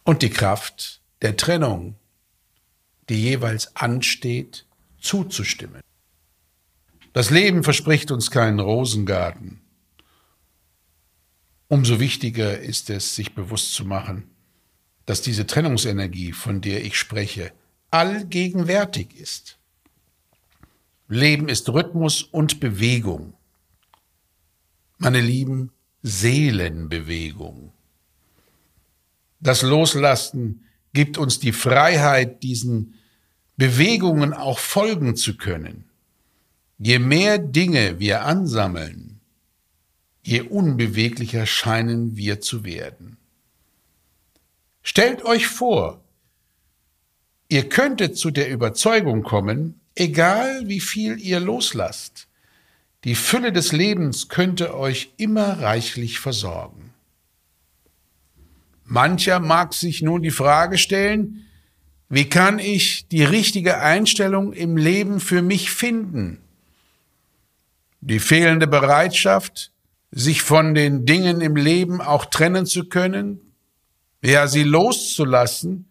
und 0.04 0.22
die 0.22 0.30
Kraft 0.30 1.02
der 1.20 1.36
Trennung, 1.36 1.96
die 3.10 3.20
jeweils 3.20 3.76
ansteht, 3.76 4.64
zuzustimmen. 4.98 5.82
Das 7.12 7.28
Leben 7.28 7.62
verspricht 7.62 8.10
uns 8.10 8.30
keinen 8.30 8.60
Rosengarten. 8.60 9.60
Umso 11.68 12.00
wichtiger 12.00 12.58
ist 12.58 12.88
es, 12.88 13.14
sich 13.14 13.34
bewusst 13.34 13.74
zu 13.74 13.84
machen, 13.84 14.30
dass 15.04 15.20
diese 15.20 15.46
Trennungsenergie, 15.46 16.32
von 16.32 16.62
der 16.62 16.82
ich 16.82 16.98
spreche, 16.98 17.52
allgegenwärtig 17.90 19.16
ist. 19.18 19.59
Leben 21.09 21.48
ist 21.48 21.68
Rhythmus 21.68 22.22
und 22.22 22.61
Bewegung. 22.61 23.35
Meine 24.98 25.20
Lieben, 25.20 25.72
Seelenbewegung. 26.03 27.72
Das 29.40 29.62
Loslassen 29.62 30.64
gibt 30.92 31.18
uns 31.18 31.38
die 31.40 31.53
Freiheit, 31.53 32.42
diesen 32.42 32.94
Bewegungen 33.57 34.33
auch 34.33 34.59
folgen 34.59 35.16
zu 35.16 35.37
können. 35.37 35.85
Je 36.79 36.98
mehr 36.98 37.38
Dinge 37.38 37.98
wir 37.98 38.24
ansammeln, 38.24 39.20
je 40.22 40.42
unbeweglicher 40.42 41.46
scheinen 41.46 42.16
wir 42.16 42.40
zu 42.40 42.64
werden. 42.64 43.16
Stellt 44.83 45.24
euch 45.24 45.46
vor, 45.46 46.03
ihr 47.50 47.68
könntet 47.68 48.16
zu 48.16 48.30
der 48.30 48.48
Überzeugung 48.48 49.22
kommen, 49.22 49.80
egal 49.94 50.68
wie 50.68 50.80
viel 50.80 51.18
ihr 51.18 51.40
loslasst, 51.40 52.28
die 53.04 53.16
Fülle 53.16 53.52
des 53.52 53.72
Lebens 53.72 54.28
könnte 54.28 54.76
euch 54.76 55.12
immer 55.16 55.60
reichlich 55.60 56.20
versorgen. 56.20 56.94
Mancher 58.84 59.40
mag 59.40 59.74
sich 59.74 60.00
nun 60.00 60.22
die 60.22 60.30
Frage 60.30 60.78
stellen, 60.78 61.46
wie 62.08 62.28
kann 62.28 62.58
ich 62.58 63.08
die 63.08 63.24
richtige 63.24 63.80
Einstellung 63.80 64.52
im 64.52 64.76
Leben 64.76 65.20
für 65.20 65.42
mich 65.42 65.70
finden? 65.70 66.38
Die 68.00 68.18
fehlende 68.20 68.66
Bereitschaft, 68.66 69.72
sich 70.10 70.42
von 70.42 70.74
den 70.74 71.04
Dingen 71.04 71.40
im 71.40 71.56
Leben 71.56 72.00
auch 72.00 72.24
trennen 72.24 72.66
zu 72.66 72.88
können, 72.88 73.40
ja 74.22 74.46
sie 74.48 74.64
loszulassen, 74.64 75.89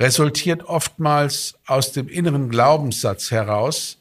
resultiert 0.00 0.64
oftmals 0.64 1.58
aus 1.66 1.92
dem 1.92 2.08
inneren 2.08 2.48
Glaubenssatz 2.48 3.30
heraus, 3.30 3.98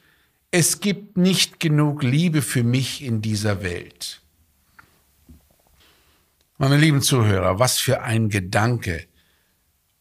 es 0.50 0.80
gibt 0.80 1.18
nicht 1.18 1.60
genug 1.60 2.02
Liebe 2.02 2.42
für 2.42 2.64
mich 2.64 3.04
in 3.04 3.22
dieser 3.22 3.62
Welt. 3.62 4.22
Meine 6.58 6.78
lieben 6.78 7.02
Zuhörer, 7.02 7.60
was 7.60 7.78
für 7.78 8.02
ein 8.02 8.30
Gedanke 8.30 9.06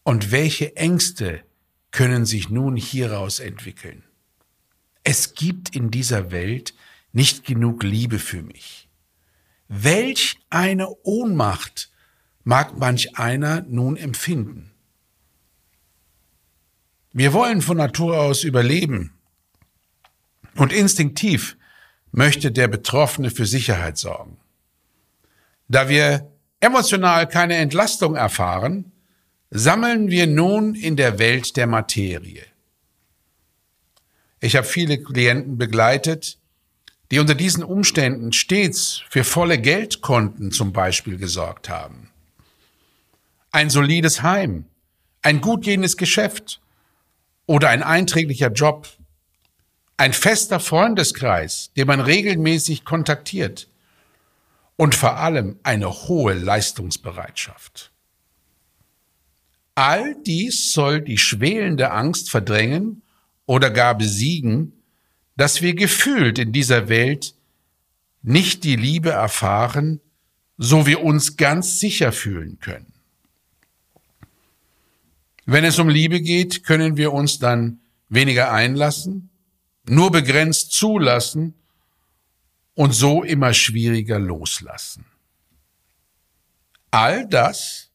und 0.05 0.31
welche 0.31 0.77
Ängste 0.77 1.43
können 1.91 2.25
sich 2.25 2.49
nun 2.49 2.77
hieraus 2.77 3.41
entwickeln. 3.41 4.05
Es 5.03 5.35
gibt 5.35 5.75
in 5.75 5.91
dieser 5.91 6.31
Welt 6.31 6.75
nicht 7.13 7.45
genug 7.45 7.83
Liebe 7.83 8.19
für 8.19 8.43
mich. 8.43 8.89
Welch 9.69 10.39
eine 10.49 10.89
Ohnmacht 11.03 11.91
mag 12.45 12.79
manch 12.79 13.19
einer 13.19 13.63
nun 13.63 13.97
empfinden. 13.97 14.73
Wir 17.19 17.33
wollen 17.33 17.63
von 17.63 17.79
Natur 17.79 18.17
aus 18.17 18.45
überleben, 18.45 19.13
und 20.55 20.73
instinktiv 20.73 21.57
möchte 22.13 22.53
der 22.53 22.69
Betroffene 22.69 23.33
für 23.33 23.45
Sicherheit 23.45 23.99
sorgen. 23.99 24.37
Da 25.67 25.89
wir 25.89 26.31
emotional 26.61 27.27
keine 27.27 27.57
Entlastung 27.57 28.15
erfahren, 28.15 28.93
sammeln 29.51 30.11
wir 30.13 30.29
nun 30.29 30.77
in 30.77 30.95
der 30.95 31.19
Welt 31.19 31.57
der 31.57 31.67
Materie. 31.67 32.45
Ich 34.39 34.55
habe 34.55 34.69
viele 34.69 35.03
Klienten 35.03 35.59
begleitet, 35.59 36.39
die 37.11 37.19
unter 37.19 37.35
diesen 37.35 37.65
Umständen 37.65 38.33
stets 38.33 39.03
für 39.11 39.25
volle 39.25 39.59
Geldkonten 39.59 40.53
zum 40.53 40.73
Beispiel 40.73 41.17
gesorgt 41.17 41.69
haben. 41.69 42.11
Ein 43.51 43.71
solides 43.71 44.23
Heim, 44.23 44.67
ein 45.23 45.41
gut 45.41 45.65
gehendes 45.65 45.97
Geschäft 45.97 46.61
oder 47.49 47.71
ein 47.71 47.83
einträglicher 47.83 48.53
Job 48.53 48.87
ein 49.97 50.13
fester 50.13 50.61
Freundeskreis, 50.61 51.73
den 51.77 51.89
man 51.89 52.01
regelmäßig 52.01 52.85
kontaktiert 52.85 53.69
und 54.77 54.95
vor 54.95 55.17
allem 55.17 55.59
eine 55.65 55.91
hohe 55.91 56.35
Leistungsbereitschaft. 56.35 57.91
All 59.75 60.15
dies 60.23 60.73
soll 60.73 61.01
die 61.01 61.19
schwelende 61.19 61.91
Angst 61.91 62.31
verdrängen 62.31 63.03
oder 63.45 63.71
gar 63.71 63.97
besiegen, 63.97 64.73
dass 65.37 65.63
wir 65.63 65.75
gefühlt 65.75 66.39
in 66.39 66.53
dieser 66.53 66.89
Welt 66.89 67.35
nicht 68.23 68.63
die 68.63 68.77
Liebe 68.77 69.11
erfahren, 69.11 70.01
so 70.59 70.87
wir 70.87 71.03
uns 71.03 71.37
ganz 71.37 71.81
sicher 71.81 72.13
fühlen 72.13 72.61
können. 72.61 72.88
Wenn 75.51 75.65
es 75.65 75.79
um 75.79 75.89
Liebe 75.89 76.21
geht, 76.21 76.65
können 76.65 76.97
wir 76.97 77.13
uns 77.13 77.39
dann 77.39 77.81
weniger 78.09 78.53
einlassen, 78.53 79.31
nur 79.87 80.11
begrenzt 80.11 80.73
zulassen 80.73 81.55
und 82.75 82.93
so 82.95 83.23
immer 83.23 83.55
schwieriger 83.55 84.19
loslassen. 84.19 85.05
All 86.91 87.27
das 87.27 87.89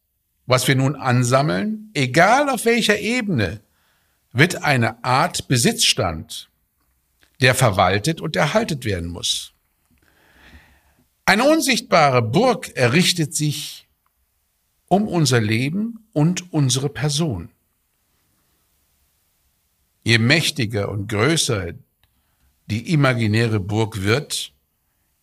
was 0.46 0.68
wir 0.68 0.76
nun 0.76 0.96
ansammeln, 0.96 1.90
egal 1.94 2.50
auf 2.50 2.66
welcher 2.66 3.00
Ebene, 3.00 3.62
wird 4.32 4.64
eine 4.64 5.04
Art 5.04 5.48
Besitzstand, 5.48 6.50
der 7.40 7.56
verwaltet 7.56 8.20
und 8.20 8.36
erhaltet 8.36 8.84
werden 8.86 9.10
muss. 9.10 9.54
Eine 11.26 11.46
unsichtbare 11.46 12.22
Burg 12.22 12.76
errichtet 12.76 13.34
sich 13.34 13.83
um 14.94 15.08
unser 15.08 15.42
Leben 15.42 16.06
und 16.14 16.54
unsere 16.54 16.88
Person. 16.88 17.50
Je 20.04 20.20
mächtiger 20.20 20.90
und 20.90 21.08
größer 21.10 21.74
die 22.68 22.94
imaginäre 22.94 23.60
Burg 23.60 24.04
wird, 24.04 24.54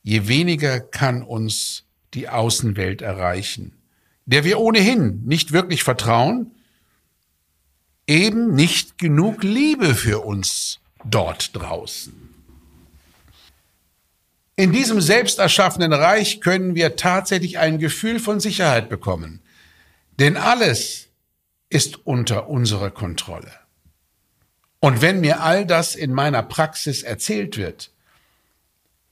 je 0.03 0.27
weniger 0.27 0.81
kann 0.81 1.23
uns 1.23 1.85
die 2.15 2.29
Außenwelt 2.29 3.01
erreichen, 3.01 3.73
der 4.27 4.43
wir 4.43 4.59
ohnehin 4.59 5.23
nicht 5.25 5.53
wirklich 5.53 5.85
vertrauen, 5.85 6.51
eben 8.09 8.53
nicht 8.53 8.99
genug 8.99 9.45
Liebe 9.45 9.95
für 9.95 10.19
uns 10.19 10.81
dort 11.05 11.55
draußen. 11.55 12.13
In 14.57 14.73
diesem 14.73 15.01
selbst 15.01 15.39
erschaffenen 15.39 15.93
Reich 15.93 16.41
können 16.41 16.75
wir 16.75 16.97
tatsächlich 16.97 17.61
ein 17.61 17.79
Gefühl 17.79 18.19
von 18.19 18.41
Sicherheit 18.41 18.89
bekommen, 18.89 19.41
denn 20.21 20.37
alles 20.37 21.09
ist 21.71 22.07
unter 22.07 22.49
unserer 22.49 22.91
Kontrolle. 22.91 23.53
Und 24.79 25.01
wenn 25.03 25.21
mir 25.21 25.43
all 25.43 25.67
das 25.67 25.95
in 25.95 26.13
meiner 26.13 26.43
Praxis 26.43 27.03
erzählt 27.03 27.57
wird, 27.57 27.91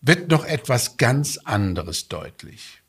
wird 0.00 0.30
noch 0.30 0.44
etwas 0.44 0.98
ganz 0.98 1.38
anderes 1.38 2.08
deutlich. 2.08 2.82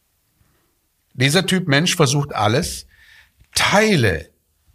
Dieser 1.13 1.45
Typ 1.45 1.67
Mensch 1.67 1.95
versucht 1.95 2.33
alles, 2.35 2.87
Teile 3.55 4.29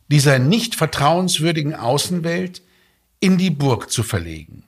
dieser 0.09 0.39
nicht 0.39 0.75
vertrauenswürdigen 0.75 1.75
Außenwelt 1.75 2.63
in 3.21 3.39
die 3.39 3.51
Burg 3.51 3.91
zu 3.91 4.03
verlegen. 4.03 4.65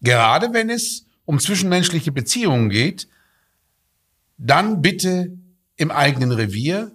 Gerade 0.00 0.52
wenn 0.52 0.70
es 0.70 1.06
um 1.24 1.38
zwischenmenschliche 1.38 2.12
Beziehungen 2.12 2.70
geht, 2.70 3.08
dann 4.36 4.82
bitte 4.82 5.36
im 5.76 5.90
eigenen 5.90 6.32
Revier 6.32 6.93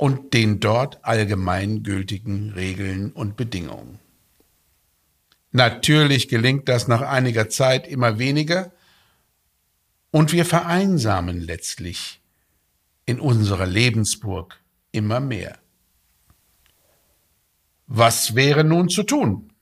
und 0.00 0.32
den 0.32 0.60
dort 0.60 1.04
allgemeingültigen 1.04 2.54
Regeln 2.54 3.12
und 3.12 3.36
Bedingungen. 3.36 3.98
Natürlich 5.52 6.28
gelingt 6.28 6.70
das 6.70 6.88
nach 6.88 7.02
einiger 7.02 7.50
Zeit 7.50 7.86
immer 7.86 8.18
weniger 8.18 8.72
und 10.10 10.32
wir 10.32 10.46
vereinsamen 10.46 11.38
letztlich 11.42 12.22
in 13.04 13.20
unserer 13.20 13.66
Lebensburg 13.66 14.58
immer 14.90 15.20
mehr. 15.20 15.58
Was 17.86 18.34
wäre 18.34 18.64
nun 18.64 18.88
zu 18.88 19.02
tun? 19.02 19.52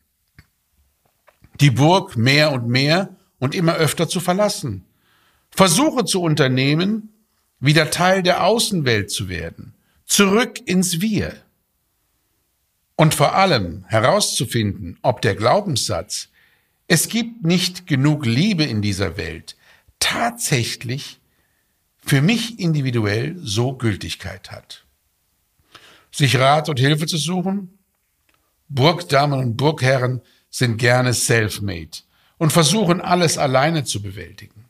Die 1.61 1.72
Burg 1.72 2.16
mehr 2.16 2.53
und 2.53 2.68
mehr 2.68 3.16
und 3.40 3.57
immer 3.57 3.74
öfter 3.74 4.09
zu 4.09 4.20
verlassen. 4.20 4.85
Versuche 5.51 6.05
zu 6.05 6.22
unternehmen, 6.22 7.12
wieder 7.59 7.90
Teil 7.90 8.22
der 8.22 8.44
Außenwelt 8.44 9.11
zu 9.11 9.29
werden. 9.29 9.74
Zurück 10.09 10.59
ins 10.64 11.01
Wir. 11.01 11.37
Und 12.97 13.14
vor 13.14 13.35
allem 13.35 13.85
herauszufinden, 13.87 14.99
ob 15.03 15.21
der 15.21 15.37
Glaubenssatz, 15.37 16.31
es 16.88 17.09
gibt 17.09 17.44
nicht 17.44 17.87
genug 17.87 18.25
Liebe 18.25 18.64
in 18.64 18.81
dieser 18.81 19.18
Welt, 19.18 19.55
tatsächlich 20.01 21.21
für 21.99 22.23
mich 22.23 22.59
individuell 22.59 23.37
so 23.38 23.75
Gültigkeit 23.75 24.51
hat. 24.51 24.87
Sich 26.11 26.37
Rat 26.38 26.71
und 26.71 26.81
Hilfe 26.81 27.07
zu 27.07 27.18
suchen? 27.18 27.79
Burgdamen 28.71 29.38
und 29.38 29.57
Burgherren 29.57 30.23
sind 30.49 30.79
gerne 30.79 31.12
self-made 31.12 31.99
und 32.38 32.51
versuchen 32.51 33.03
alles 33.03 33.37
alleine 33.37 33.85
zu 33.85 34.01
bewältigen. 34.01 34.64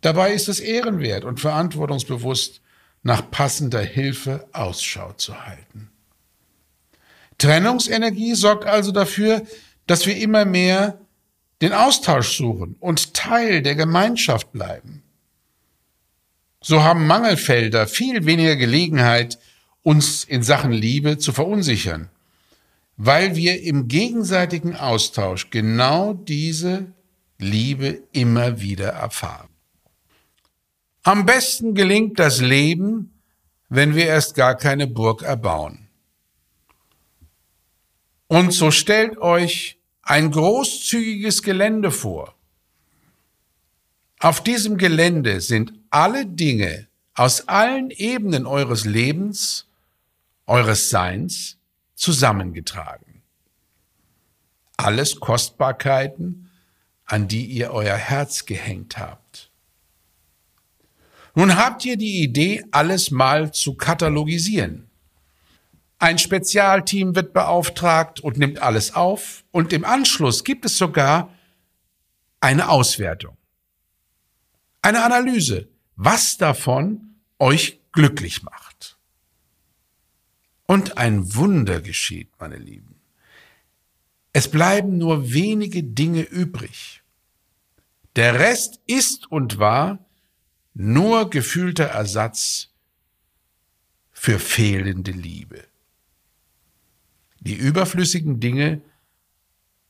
Dabei 0.00 0.32
ist 0.32 0.48
es 0.48 0.58
ehrenwert 0.58 1.24
und 1.24 1.38
verantwortungsbewusst, 1.38 2.60
nach 3.02 3.30
passender 3.30 3.80
Hilfe 3.82 4.48
Ausschau 4.52 5.12
zu 5.12 5.44
halten. 5.46 5.90
Trennungsenergie 7.38 8.34
sorgt 8.34 8.64
also 8.64 8.90
dafür, 8.90 9.42
dass 9.86 10.06
wir 10.06 10.16
immer 10.16 10.44
mehr 10.44 10.98
den 11.62 11.72
Austausch 11.72 12.36
suchen 12.36 12.76
und 12.80 13.14
Teil 13.14 13.62
der 13.62 13.74
Gemeinschaft 13.74 14.52
bleiben. 14.52 15.02
So 16.60 16.82
haben 16.82 17.06
Mangelfelder 17.06 17.86
viel 17.86 18.26
weniger 18.26 18.56
Gelegenheit, 18.56 19.38
uns 19.82 20.24
in 20.24 20.42
Sachen 20.42 20.72
Liebe 20.72 21.18
zu 21.18 21.32
verunsichern, 21.32 22.10
weil 22.96 23.36
wir 23.36 23.62
im 23.62 23.88
gegenseitigen 23.88 24.76
Austausch 24.76 25.50
genau 25.50 26.14
diese 26.14 26.92
Liebe 27.38 28.02
immer 28.12 28.60
wieder 28.60 28.88
erfahren. 28.88 29.48
Am 31.08 31.24
besten 31.24 31.74
gelingt 31.74 32.18
das 32.18 32.42
Leben, 32.42 33.18
wenn 33.70 33.94
wir 33.94 34.04
erst 34.04 34.34
gar 34.34 34.54
keine 34.54 34.86
Burg 34.86 35.22
erbauen. 35.22 35.88
Und 38.26 38.52
so 38.52 38.70
stellt 38.70 39.16
euch 39.16 39.78
ein 40.02 40.30
großzügiges 40.30 41.42
Gelände 41.42 41.92
vor. 41.92 42.34
Auf 44.20 44.42
diesem 44.42 44.76
Gelände 44.76 45.40
sind 45.40 45.72
alle 45.88 46.26
Dinge 46.26 46.88
aus 47.14 47.48
allen 47.48 47.88
Ebenen 47.90 48.44
eures 48.44 48.84
Lebens, 48.84 49.66
eures 50.44 50.90
Seins 50.90 51.56
zusammengetragen. 51.94 53.22
Alles 54.76 55.18
Kostbarkeiten, 55.18 56.50
an 57.06 57.28
die 57.28 57.46
ihr 57.46 57.70
euer 57.70 57.96
Herz 57.96 58.44
gehängt 58.44 58.98
habt. 58.98 59.27
Nun 61.38 61.54
habt 61.54 61.84
ihr 61.84 61.96
die 61.96 62.24
Idee, 62.24 62.64
alles 62.72 63.12
mal 63.12 63.52
zu 63.52 63.76
katalogisieren. 63.76 64.90
Ein 66.00 66.18
Spezialteam 66.18 67.14
wird 67.14 67.32
beauftragt 67.32 68.18
und 68.18 68.38
nimmt 68.38 68.60
alles 68.60 68.96
auf 68.96 69.44
und 69.52 69.72
im 69.72 69.84
Anschluss 69.84 70.42
gibt 70.42 70.64
es 70.64 70.76
sogar 70.76 71.32
eine 72.40 72.68
Auswertung, 72.68 73.36
eine 74.82 75.04
Analyse, 75.04 75.68
was 75.94 76.38
davon 76.38 77.20
euch 77.38 77.78
glücklich 77.92 78.42
macht. 78.42 78.98
Und 80.66 80.98
ein 80.98 81.36
Wunder 81.36 81.80
geschieht, 81.80 82.32
meine 82.40 82.58
Lieben. 82.58 83.00
Es 84.32 84.50
bleiben 84.50 84.98
nur 84.98 85.32
wenige 85.32 85.84
Dinge 85.84 86.22
übrig. 86.22 87.04
Der 88.16 88.40
Rest 88.40 88.80
ist 88.88 89.30
und 89.30 89.60
war 89.60 90.04
nur 90.80 91.28
gefühlter 91.28 91.86
Ersatz 91.86 92.68
für 94.12 94.38
fehlende 94.38 95.10
Liebe. 95.10 95.64
Die 97.40 97.54
überflüssigen 97.54 98.38
Dinge 98.38 98.80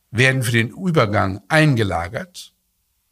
werden 0.09 0.41
für 0.41 0.51
den 0.51 0.69
Übergang 0.69 1.41
eingelagert 1.47 2.55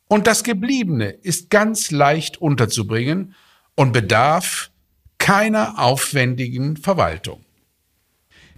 und 0.07 0.25
das 0.25 0.43
Gebliebene 0.43 1.09
ist 1.09 1.51
ganz 1.51 1.91
leicht 1.91 2.37
unterzubringen 2.37 3.35
und 3.75 3.91
bedarf 3.91 4.71
keiner 5.19 5.77
aufwendigen 5.77 6.77
Verwaltung. 6.77 7.45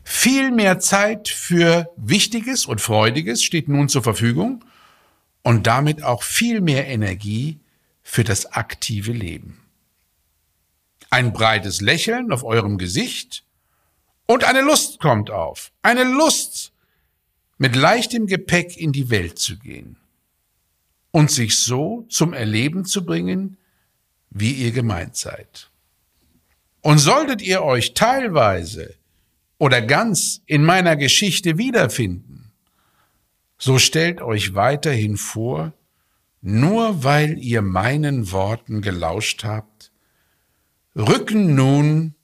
Viel 0.06 0.52
mehr 0.52 0.80
Zeit 0.80 1.28
für 1.28 1.92
Wichtiges 1.98 2.66
und 2.66 2.80
Freudiges 2.80 3.44
steht 3.44 3.68
nun 3.68 3.90
zur 3.90 4.02
Verfügung 4.02 4.64
und 5.44 5.68
damit 5.68 6.04
auch 6.04 6.24
viel 6.24 6.62
mehr 6.62 6.88
Energie 6.88 7.60
für 8.10 8.24
das 8.24 8.48
aktive 8.54 9.12
Leben. 9.12 9.60
Ein 11.12 11.32
breites 11.32 11.80
Lächeln 11.80 12.32
auf 12.32 12.44
eurem 12.44 12.80
Gesicht 12.80 13.44
und 14.26 14.44
eine 14.44 14.62
Lust 14.62 15.00
kommt 15.00 15.30
auf. 15.30 15.72
Eine 15.84 16.06
Lust, 16.06 16.72
mit 17.60 17.76
leichtem 17.76 18.26
Gepäck 18.26 18.78
in 18.78 18.92
die 18.94 19.12
Welt 19.12 19.38
zu 19.38 19.60
gehen 19.60 19.98
und 21.12 21.30
sich 21.30 21.60
so 21.60 22.08
zum 22.10 22.34
Erleben 22.34 22.84
zu 22.84 23.06
bringen, 23.06 23.58
wie 24.32 24.54
ihr 24.54 24.72
gemeint 24.72 25.16
seid. 25.16 25.70
Und 26.82 26.98
solltet 26.98 27.44
ihr 27.44 27.62
euch 27.62 27.94
teilweise 27.94 28.96
oder 29.60 29.84
ganz 29.84 30.42
in 30.48 30.64
meiner 30.64 30.96
Geschichte 30.96 31.60
wiederfinden, 31.60 32.52
so 33.60 33.78
stellt 33.78 34.20
euch 34.20 34.56
weiterhin 34.56 35.16
vor, 35.16 35.74
nur 36.42 37.04
weil 37.04 37.38
ihr 37.38 37.62
meinen 37.62 38.32
Worten 38.32 38.82
gelauscht 38.82 39.44
habt, 39.44 39.92
rücken 40.96 41.56
nun 41.56 42.16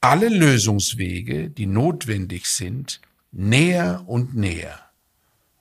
alle 0.00 0.28
Lösungswege, 0.28 1.50
die 1.50 1.66
notwendig 1.66 2.46
sind, 2.46 3.00
näher 3.32 4.04
und 4.06 4.34
näher. 4.34 4.80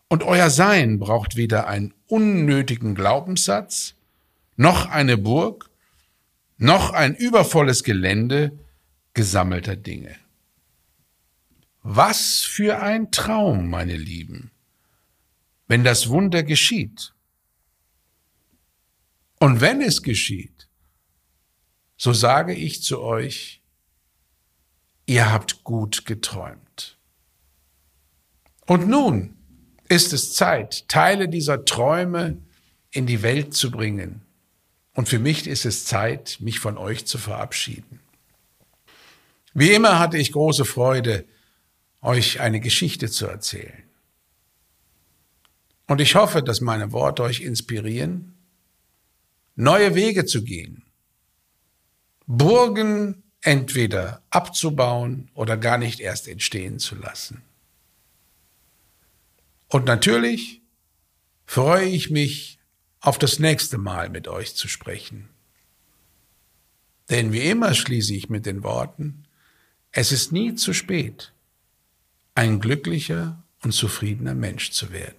Und 0.07 0.23
euer 0.23 0.49
Sein 0.49 0.99
braucht 0.99 1.35
weder 1.35 1.67
einen 1.67 1.93
unnötigen 2.07 2.95
Glaubenssatz, 2.95 3.95
noch 4.55 4.89
eine 4.89 5.17
Burg, 5.17 5.69
noch 6.57 6.91
ein 6.91 7.15
übervolles 7.15 7.83
Gelände, 7.83 8.57
gesammelter 9.13 9.75
Dinge. 9.75 10.15
Was 11.83 12.39
für 12.39 12.81
ein 12.81 13.11
Traum, 13.11 13.69
meine 13.69 13.95
Lieben, 13.95 14.51
wenn 15.69 15.83
das 15.83 16.09
Wunder 16.09 16.43
geschieht. 16.43 17.13
Und 19.39 19.61
wenn 19.61 19.81
es 19.81 20.01
geschieht, 20.01 20.67
so 21.95 22.11
sage 22.11 22.53
ich 22.53 22.83
zu 22.83 22.99
euch, 22.99 23.61
ihr 25.05 25.31
habt 25.31 25.63
gut 25.63 26.05
geträumt. 26.05 26.97
Und 28.65 28.87
nun 28.87 29.37
ist 29.87 30.11
es 30.11 30.33
Zeit, 30.33 30.87
Teile 30.87 31.29
dieser 31.29 31.63
Träume 31.65 32.41
in 32.91 33.05
die 33.05 33.21
Welt 33.21 33.53
zu 33.53 33.69
bringen. 33.71 34.23
Und 34.95 35.07
für 35.07 35.19
mich 35.19 35.45
ist 35.47 35.65
es 35.65 35.85
Zeit, 35.85 36.37
mich 36.39 36.59
von 36.59 36.77
euch 36.77 37.05
zu 37.05 37.17
verabschieden. 37.17 37.99
Wie 39.53 39.71
immer 39.71 39.99
hatte 39.99 40.17
ich 40.17 40.31
große 40.31 40.65
Freude, 40.65 41.25
euch 42.01 42.39
eine 42.39 42.59
Geschichte 42.59 43.09
zu 43.09 43.27
erzählen. 43.27 43.88
Und 45.89 46.01
ich 46.01 46.13
hoffe, 46.13 46.43
dass 46.43 46.61
meine 46.61 46.91
Worte 46.91 47.23
euch 47.23 47.41
inspirieren, 47.41 48.35
neue 49.55 49.95
Wege 49.95 50.23
zu 50.23 50.43
gehen, 50.43 50.83
Burgen 52.27 53.23
entweder 53.41 54.21
abzubauen 54.29 55.31
oder 55.33 55.57
gar 55.57 55.79
nicht 55.79 55.99
erst 55.99 56.27
entstehen 56.27 56.77
zu 56.77 56.93
lassen. 56.93 57.41
Und 59.67 59.85
natürlich 59.85 60.61
freue 61.47 61.85
ich 61.85 62.11
mich 62.11 62.59
auf 62.99 63.17
das 63.17 63.39
nächste 63.39 63.79
Mal 63.79 64.09
mit 64.09 64.27
euch 64.27 64.53
zu 64.53 64.67
sprechen. 64.67 65.27
Denn 67.09 67.33
wie 67.33 67.49
immer 67.49 67.73
schließe 67.73 68.13
ich 68.13 68.29
mit 68.29 68.45
den 68.45 68.61
Worten, 68.61 69.25
es 69.91 70.11
ist 70.11 70.31
nie 70.31 70.53
zu 70.53 70.71
spät, 70.71 71.33
ein 72.35 72.59
glücklicher 72.59 73.41
und 73.63 73.71
zufriedener 73.71 74.35
Mensch 74.35 74.69
zu 74.69 74.91
werden. 74.91 75.18